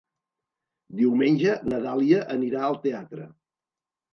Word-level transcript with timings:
Diumenge 1.01 1.53
na 1.73 1.81
Dàlia 1.85 2.25
anirà 2.37 2.65
al 2.71 2.81
teatre. 2.87 3.29